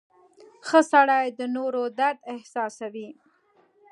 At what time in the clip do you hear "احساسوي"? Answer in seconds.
2.33-3.09